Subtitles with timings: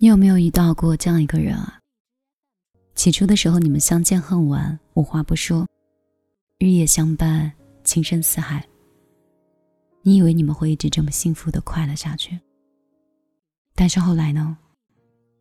[0.00, 1.80] 你有没有遇到过这样一个人啊？
[2.94, 5.66] 起初的时候，你们相见恨晚，无话不说，
[6.58, 8.64] 日夜相伴，情深似海。
[10.02, 12.38] 你以为你们会一直这么幸福的快乐下去？
[13.74, 14.56] 但是后来呢？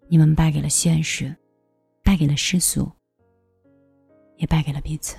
[0.08, 1.36] 你们败给了现实，
[2.02, 2.92] 败给了世俗，
[4.38, 5.18] 也败给了彼此。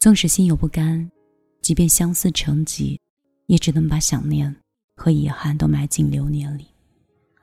[0.00, 1.08] 纵使心有不甘，
[1.62, 3.00] 即便相思成疾，
[3.46, 4.56] 也只能把想念
[4.96, 6.66] 和遗憾都埋进流年里。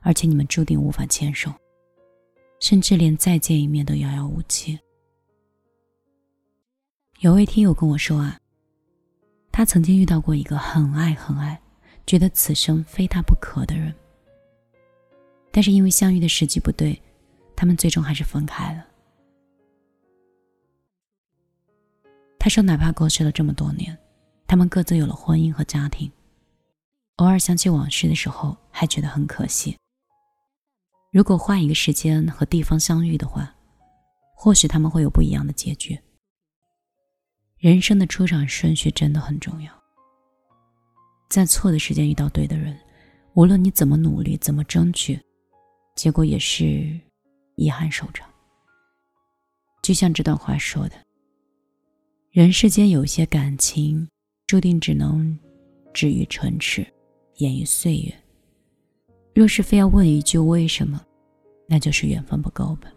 [0.06, 1.52] 而且你们注定无法牵手，
[2.60, 4.78] 甚至连再见一面都遥遥无期。
[7.18, 8.38] 有位听友跟我说啊，
[9.50, 11.60] 他曾经遇到过一个很爱很爱，
[12.06, 13.92] 觉得此生非他不可的人，
[15.50, 17.02] 但是因为相遇的时机不对，
[17.56, 18.86] 他们最终还是分开了。
[22.38, 23.98] 他说，哪怕过去了这么多年，
[24.46, 26.08] 他们各自有了婚姻和家庭，
[27.16, 29.76] 偶尔想起往事的时候，还觉得很可惜。
[31.16, 33.50] 如果换一个时间和地方相遇的话，
[34.34, 35.98] 或许他们会有不一样的结局。
[37.56, 39.72] 人生的出场顺序真的很重要，
[41.30, 42.78] 在错的时间遇到对的人，
[43.32, 45.18] 无论你怎么努力、怎么争取，
[45.94, 47.00] 结果也是
[47.54, 48.28] 遗憾收场。
[49.82, 50.96] 就像这段话说的
[52.30, 54.06] ：“人世间有些感情，
[54.46, 55.38] 注定只能
[55.94, 56.86] 止于唇齿，
[57.36, 58.14] 掩于岁月。”
[59.36, 60.98] 若是非要问一句为什么，
[61.68, 62.90] 那就是缘分不够吧，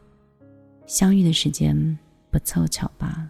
[0.87, 1.75] 相遇的时间
[2.31, 3.29] 不凑巧罢了。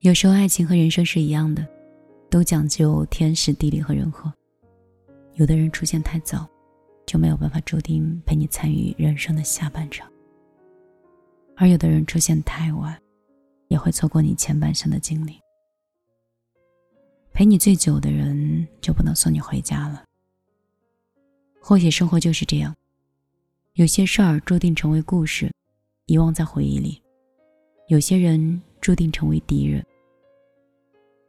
[0.00, 1.64] 有时候爱情和人生是一样的，
[2.28, 4.32] 都讲究天时地利和人和。
[5.34, 6.44] 有的人出现太早，
[7.06, 10.08] 就没有办法注定陪你参与人生的下半场；
[11.56, 13.00] 而有的人出现太晚，
[13.68, 15.38] 也会错过你前半生的经历。
[17.38, 20.02] 陪你最久的人就不能送你回家了。
[21.62, 22.74] 或许生活就是这样，
[23.74, 25.48] 有些事儿注定成为故事，
[26.06, 27.00] 遗忘在回忆里；
[27.86, 29.86] 有些人注定成为敌人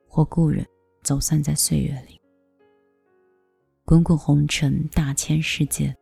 [0.08, 0.66] 或故人，
[1.03, 2.19] 走散在岁月里。
[3.86, 5.96] 滚滚红尘，大千世界，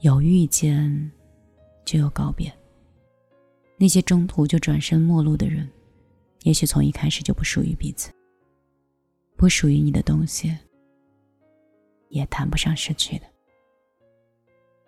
[0.00, 1.12] 有遇见，
[1.84, 2.52] 就有告别。
[3.76, 5.70] 那些中途就转身陌路的人，
[6.42, 8.12] 也许从一开始就不属于彼此。
[9.36, 10.56] 不属于你的东西，
[12.08, 13.26] 也谈不上失去的。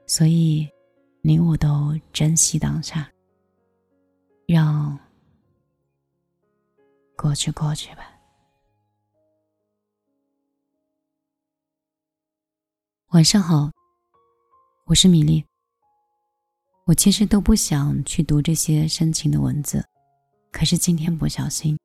[0.07, 0.69] 所以，
[1.21, 3.11] 你我都珍惜当下，
[4.47, 4.99] 让
[7.17, 8.13] 过去过去吧。
[13.09, 13.71] 晚上好，
[14.85, 15.45] 我是米粒。
[16.85, 19.85] 我其实都不想去读这些深情的文字，
[20.53, 21.77] 可是今天不小心。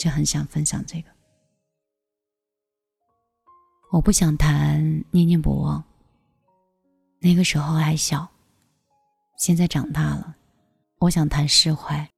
[0.00, 1.10] 就很想分享这个。
[3.92, 5.84] 我不想谈念念不忘，
[7.18, 8.26] 那个时候还小，
[9.36, 10.34] 现在长大了，
[11.00, 12.10] 我想谈释怀。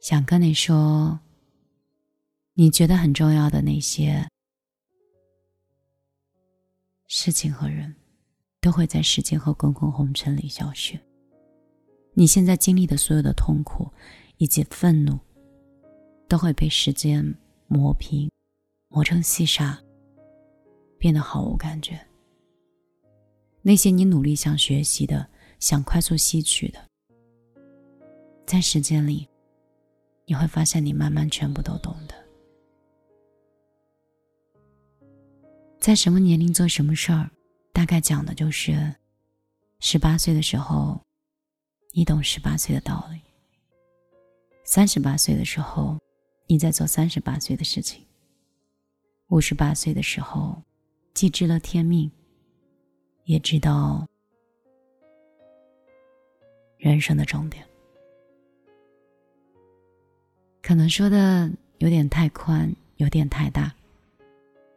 [0.00, 1.18] 想跟你说，
[2.54, 4.28] 你觉得很重要的那些
[7.08, 7.96] 事情和人，
[8.60, 10.96] 都会在时间和滚滚红尘里消失。
[12.14, 13.92] 你现在经历的所有的痛苦
[14.36, 15.18] 以及愤怒。
[16.30, 17.36] 都会被时间
[17.66, 18.30] 磨平，
[18.86, 19.76] 磨成细沙，
[20.96, 22.00] 变得毫无感觉。
[23.62, 26.78] 那些你努力想学习的、想快速吸取的，
[28.46, 29.28] 在时间里，
[30.24, 32.14] 你会发现你慢慢全部都懂得。
[35.80, 37.28] 在什么年龄做什么事儿，
[37.72, 38.94] 大概讲的就是：
[39.80, 41.00] 十八岁的时候，
[41.90, 43.18] 你懂十八岁的道理；
[44.62, 45.98] 三十八岁的时候。
[46.50, 48.04] 你在做三十八岁的事情。
[49.28, 50.60] 五十八岁的时候，
[51.14, 52.10] 既知了天命，
[53.22, 54.04] 也知道
[56.76, 57.64] 人生的终点。
[60.60, 63.72] 可能说的有点太宽，有点太大，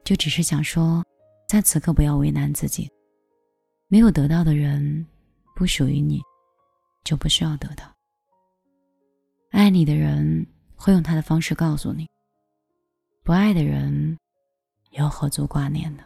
[0.03, 1.03] 就只是想说，
[1.47, 2.87] 在此刻不要为难自己。
[3.87, 5.03] 没有得到的人，
[5.55, 6.21] 不属于你，
[7.03, 7.91] 就不需要得到。
[9.49, 10.45] 爱你的人。
[10.83, 12.05] 会用他的方式告诉你，
[13.23, 14.17] 不爱的人
[14.91, 16.03] 又何足挂念呢？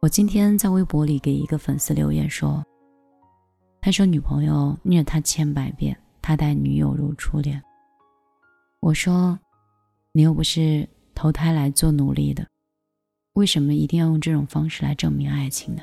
[0.00, 2.64] 我今天在微博里给一个粉丝留言说
[3.82, 7.62] ：“他说女朋友虐他千百遍，他待女友如初恋。”
[8.80, 9.38] 我说
[10.12, 12.48] ：“你又不是投胎来做奴隶的，
[13.34, 15.82] 为什么一定要用这种方式来证明爱情呢？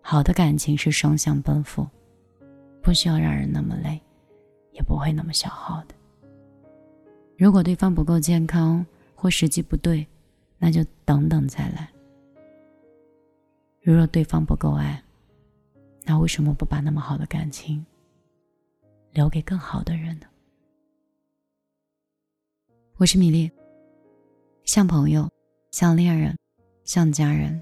[0.00, 1.84] 好的感情是双向奔赴，
[2.80, 4.00] 不需要让人那么累，
[4.70, 5.94] 也不会那么消耗的。”
[7.40, 8.84] 如果对方不够健康
[9.14, 10.06] 或时机不对，
[10.58, 11.90] 那就等等再来。
[13.80, 15.02] 如若对方不够爱，
[16.04, 17.82] 那为什么不把那么好的感情
[19.12, 20.26] 留给更好的人呢？
[22.98, 23.50] 我是米粒，
[24.64, 25.26] 像朋友，
[25.70, 26.36] 像恋人，
[26.84, 27.58] 像家人，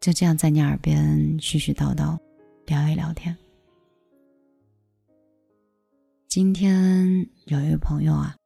[0.00, 1.06] 就这样在你耳边
[1.38, 2.18] 絮絮叨叨
[2.64, 3.36] 聊一聊天。
[6.40, 8.36] 今天有一位朋友啊，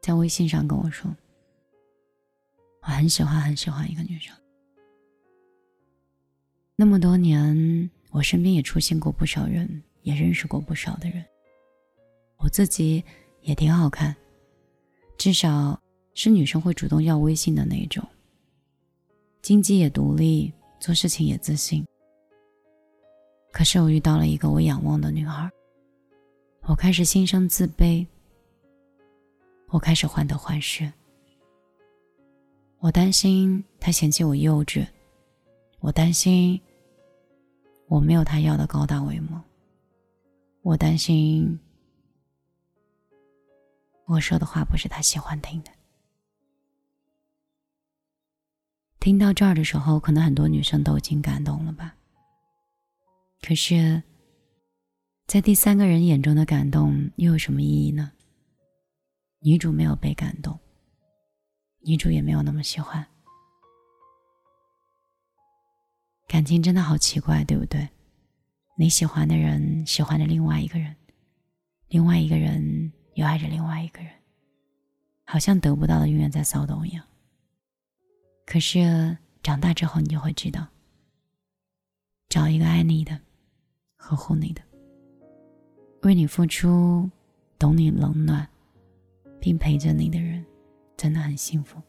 [0.00, 1.14] 在微信上跟我说，
[2.80, 4.34] 我很喜欢很喜欢一个女生。
[6.74, 11.22] 那么多年，我身边也出现过不少人，也认识过不少的人。
[12.38, 13.04] 我自己
[13.42, 14.16] 也挺好看，
[15.18, 15.78] 至少
[16.14, 18.02] 是女生会主动要微信的那一种。
[19.42, 20.50] 经济也独立，
[20.80, 21.86] 做事情也自信。
[23.52, 25.50] 可是我遇到了一个我仰望的女孩。
[26.68, 28.04] 我开始心生自卑，
[29.68, 30.92] 我开始患得患失，
[32.80, 34.84] 我担心他嫌弃我幼稚，
[35.78, 36.60] 我担心
[37.86, 39.40] 我没有他要的高大威猛，
[40.62, 41.56] 我担心
[44.06, 45.70] 我说的话不是他喜欢听的。
[48.98, 51.94] 听到这儿的时候，可能很多女生都已经感动了吧？
[53.40, 54.02] 可是。
[55.26, 58.12] 在第三个人眼中的感动又有什么意义呢？
[59.40, 60.56] 女主没有被感动，
[61.80, 63.04] 女主也没有那么喜欢。
[66.28, 67.88] 感情真的好奇怪，对不对？
[68.78, 70.94] 你喜欢的人喜欢着另外一个人，
[71.88, 74.12] 另外一个人又爱着另外一个人，
[75.24, 77.04] 好像得不到的永远在骚动一样。
[78.46, 80.68] 可是长大之后，你就会知道，
[82.28, 83.20] 找一个爱你的，
[83.96, 84.62] 呵护你的。
[86.06, 87.10] 为你付出、
[87.58, 88.48] 懂你冷暖，
[89.40, 90.46] 并陪着你的人，
[90.96, 91.82] 真的很幸福。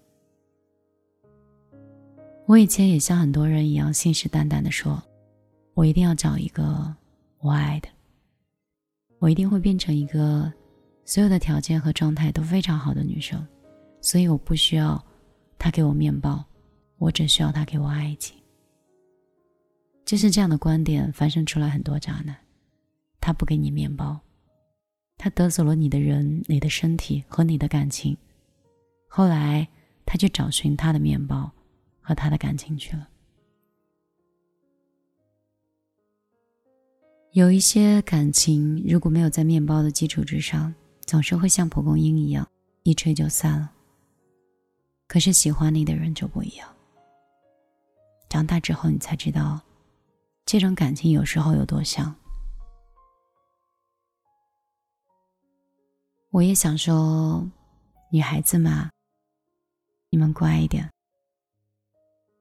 [2.47, 4.99] 我以前也像很多人一样信誓旦旦的说
[5.75, 6.95] ：“我一定要找一个
[7.37, 7.87] 我爱的，
[9.19, 10.51] 我一定会变成一个
[11.05, 13.47] 所有的条件和状态都非常好的女生，
[14.01, 14.99] 所以我不需要
[15.59, 16.43] 他给我面包，
[16.97, 18.35] 我只需要他给我爱情。”
[20.05, 22.35] 就是这样的观点，翻生出来很多渣男。
[23.27, 24.21] 他不给你面包，
[25.17, 28.15] 他得走了你的人、你的身体和你的感情。
[29.09, 29.67] 后来，
[30.05, 31.51] 他去找寻他的面包
[31.99, 33.09] 和他的感情去了。
[37.33, 42.47] 有一些感情，如果没有在面包的基础之上，总是会像蒲公英一样
[42.83, 43.73] 一吹就散了。
[45.05, 46.73] 可是喜欢你的人就不一样。
[48.29, 49.59] 长大之后，你才知道，
[50.45, 52.15] 这种感情有时候有多像。
[56.37, 57.43] 我也想说，
[58.11, 58.91] 女孩子嘛，
[60.11, 60.87] 你们乖一点。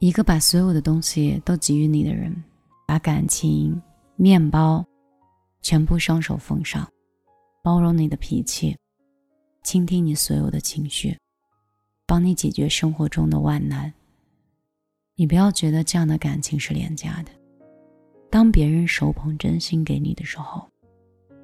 [0.00, 2.44] 一个把所有的东西都给予你的人，
[2.86, 3.80] 把感情、
[4.14, 4.84] 面包
[5.62, 6.86] 全部双手奉上，
[7.62, 8.76] 包容你的脾气，
[9.62, 11.18] 倾听你所有的情绪，
[12.06, 13.90] 帮你解决生活中的万难。
[15.14, 17.30] 你不要觉得这样的感情是廉价的。
[18.28, 20.68] 当别人手捧真心给你的时候，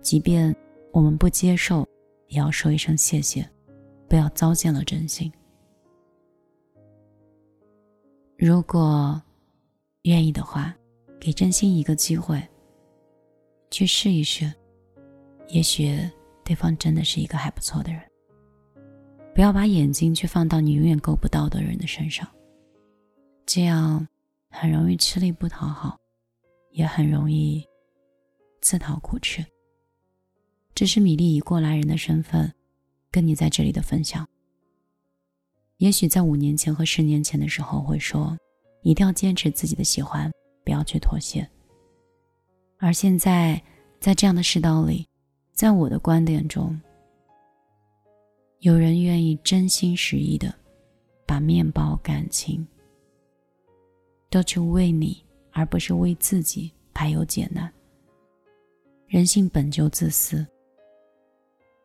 [0.02, 0.54] 即便
[0.92, 1.88] 我们不接受。
[2.32, 3.46] 也要说一声谢谢，
[4.08, 5.30] 不要糟践了真心。
[8.38, 9.20] 如果
[10.04, 10.74] 愿意的话，
[11.20, 12.42] 给真心一个机会，
[13.70, 14.50] 去试一试，
[15.48, 15.94] 也许
[16.42, 18.00] 对方真的是一个还不错的人。
[19.34, 22.26] 不要把眼睛去放到你永远够不到的人的身上，
[23.44, 24.08] 这样
[24.48, 25.98] 很容易吃力不讨好，
[26.70, 27.62] 也很容易
[28.62, 29.44] 自讨苦吃。
[30.82, 32.52] 这是米粒以过来人的身份，
[33.08, 34.28] 跟你在这里的分享。
[35.76, 38.36] 也许在五年前和十年前的时候会说，
[38.82, 40.28] 一定要坚持自己的喜欢，
[40.64, 41.48] 不要去妥协。
[42.78, 43.62] 而现在，
[44.00, 45.06] 在这样的世道里，
[45.52, 46.76] 在我的观点中，
[48.58, 50.52] 有人愿意真心实意的，
[51.24, 52.66] 把面包、感情，
[54.28, 57.72] 都去为你，而不是为自己排忧解难。
[59.06, 60.44] 人性本就自私。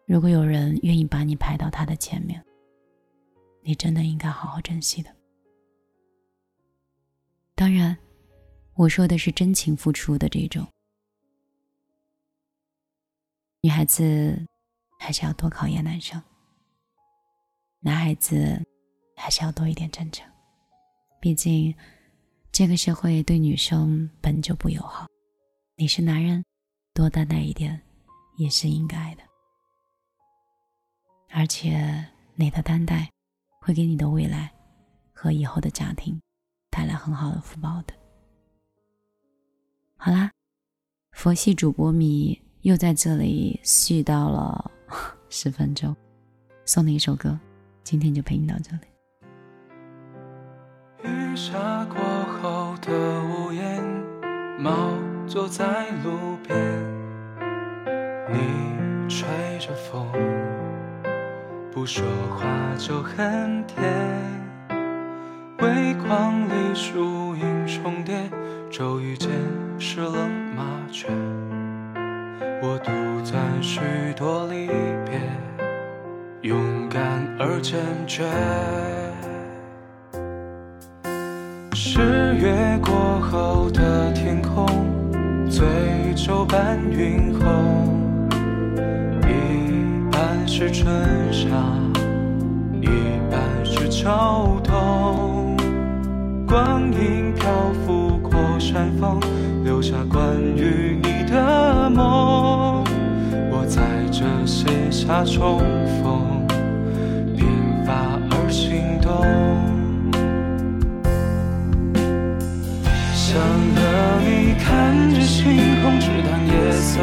[0.08, 2.42] 如果有人愿意把你排到他的前面，
[3.62, 5.14] 你真的应该好好珍惜的。
[7.54, 7.96] 当然，
[8.76, 10.66] 我说的是真情付出的这种。
[13.60, 14.42] 女孩子
[14.98, 16.24] 还是要多考验男生，
[17.82, 18.66] 男孩子
[19.18, 20.26] 还是要多一点真诚。
[21.20, 21.76] 毕竟，
[22.50, 25.06] 这个社会对女生本就不友好，
[25.76, 26.46] 你是男人，
[26.94, 27.82] 多担待一点
[28.38, 29.27] 也是应该的。
[31.30, 32.06] 而且，
[32.36, 33.10] 你的担待
[33.62, 34.52] 会给你的未来
[35.14, 36.20] 和以后的家庭
[36.70, 37.94] 带来很好的福报的。
[39.98, 40.32] 好啦，
[41.12, 44.72] 佛系主播米又在这里絮叨了
[45.30, 45.96] 十分钟，
[46.66, 47.38] 送你一首歌，
[47.84, 48.88] 今天就陪你到这里。
[51.04, 51.98] 雨下过
[52.42, 52.94] 后的
[53.24, 53.84] 屋檐，
[54.60, 54.92] 猫
[55.28, 56.58] 坐在路边，
[58.32, 59.28] 你吹
[59.60, 60.10] 着风，
[61.78, 62.04] 不说
[62.36, 63.86] 话就很甜。
[65.60, 68.16] 微光里树影重叠，
[68.72, 69.30] 骤雨间
[69.78, 71.08] 湿了麻雀。
[72.64, 72.92] 我独
[73.24, 73.80] 赞许
[74.16, 74.66] 多离
[75.06, 75.22] 别，
[76.42, 78.26] 勇敢而坚决。
[81.76, 82.00] 十
[82.38, 84.66] 月过后的天空，
[85.48, 85.64] 醉
[86.16, 87.46] 酒伴云后，
[90.60, 90.92] 是春
[91.32, 91.50] 夏，
[92.82, 92.88] 一
[93.30, 95.56] 半是秋冬。
[96.48, 97.48] 光阴漂
[97.86, 99.20] 浮过山峰，
[99.64, 102.84] 留下关于你的梦。
[103.52, 105.60] 我在这写下重
[106.02, 106.48] 逢，
[107.38, 107.46] 鬓
[107.86, 109.14] 发而心动。
[113.14, 113.40] 想
[113.76, 113.80] 和
[114.26, 115.46] 你看着星
[115.84, 117.00] 空，只谈夜色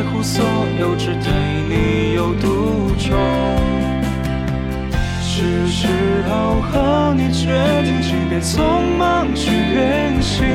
[0.00, 0.42] 在乎所
[0.78, 1.30] 有，只对
[1.68, 3.14] 你有独钟。
[5.20, 5.88] 是时
[6.26, 7.52] 候和你决
[7.84, 10.46] 定，即便匆忙去远行，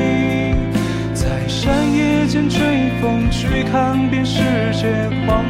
[1.13, 4.41] 在山野间追风，去看遍世
[4.73, 4.87] 界
[5.27, 5.45] 黄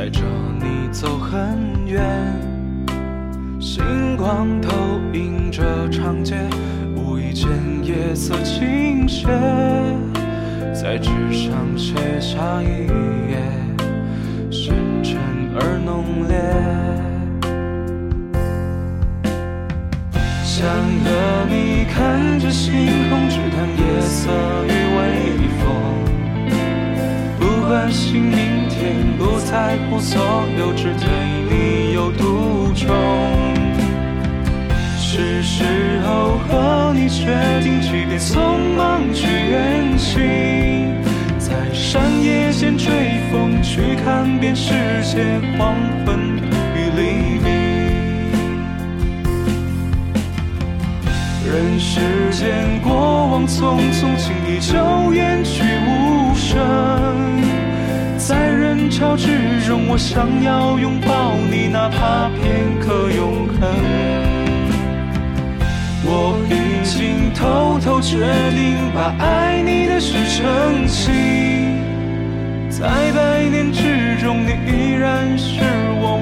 [0.00, 0.22] 载着
[0.58, 2.02] 你走很远。
[3.60, 4.70] 星光投
[5.12, 6.36] 影着长街，
[6.96, 7.50] 无意间
[7.84, 9.26] 夜色倾斜，
[10.72, 12.86] 在纸上写下一
[13.28, 13.42] 页，
[14.50, 15.18] 深沉
[15.54, 16.34] 而浓烈。
[20.42, 20.66] 想
[21.04, 22.72] 和你看着星
[23.10, 23.69] 空，只谈
[29.92, 30.22] 我所
[30.56, 31.08] 有，只对
[31.50, 32.86] 你有独钟。
[34.96, 35.64] 是时
[36.06, 37.26] 候和你决
[37.62, 38.38] 定，即便匆
[38.76, 40.94] 忙去远行，
[41.38, 42.86] 在山野间追
[43.32, 45.74] 风，去看遍世界黄
[46.06, 46.16] 昏
[46.76, 47.00] 与黎
[47.42, 47.50] 明。
[51.44, 52.94] 人世间过
[53.26, 57.39] 往匆匆，轻易就远去无声。
[59.00, 63.56] 潮之中，我想要拥抱你，哪怕片刻永恒。
[66.04, 68.18] 我已经偷偷决
[68.50, 71.80] 定，把爱你的事澄清。
[72.68, 75.62] 在百年之中，你依然是
[75.96, 76.19] 我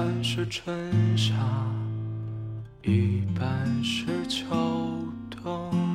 [0.00, 1.34] 半是春夏，
[2.82, 4.46] 一半是秋
[5.28, 5.89] 冬。